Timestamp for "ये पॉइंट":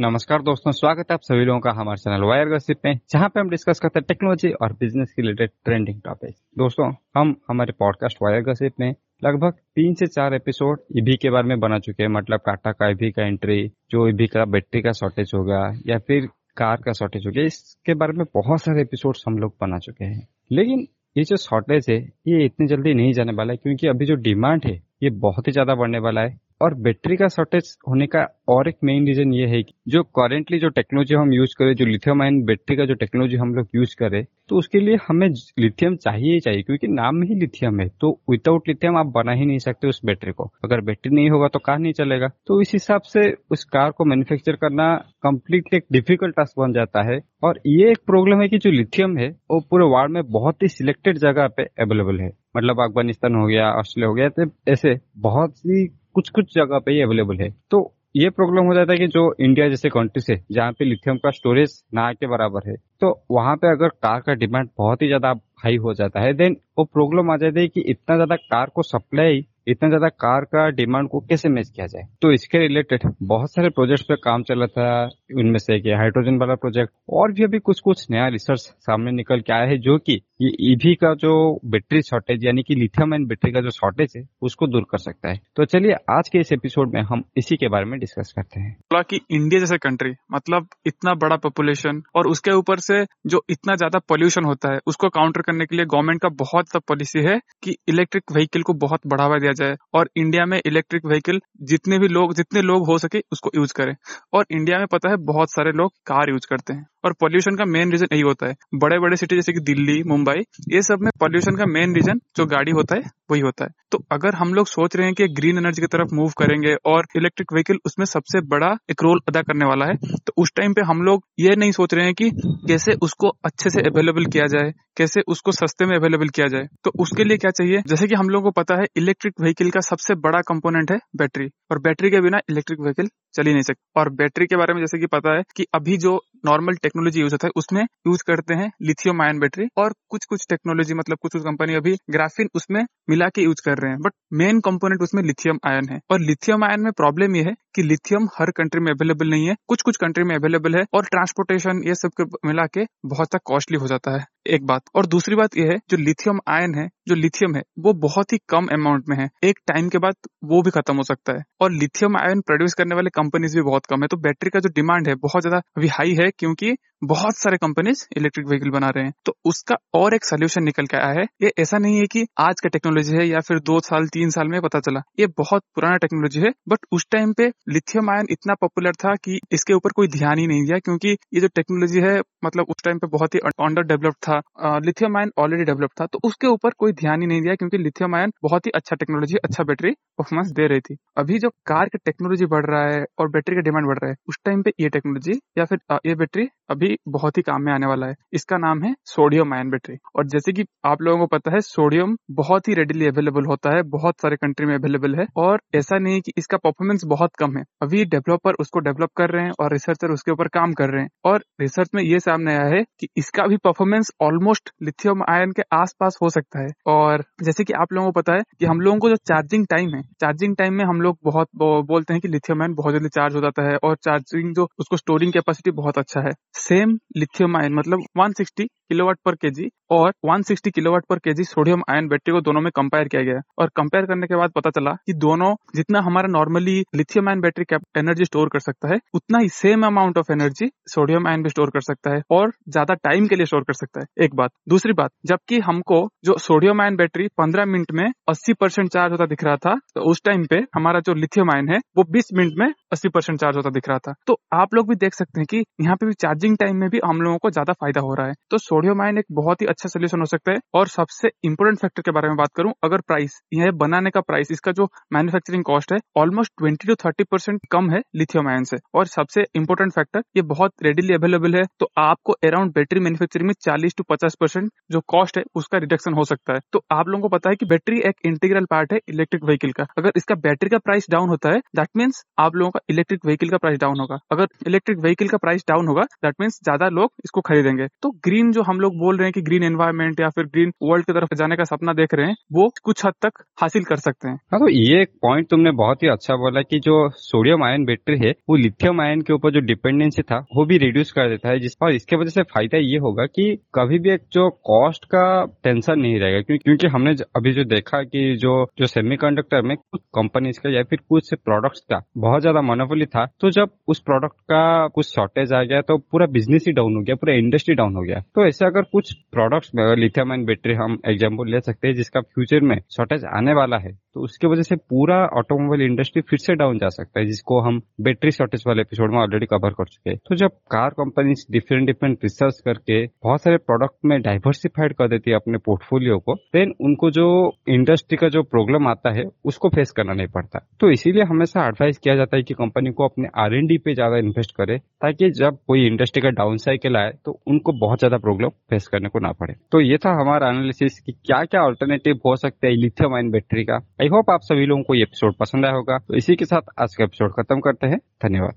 294.70-295.48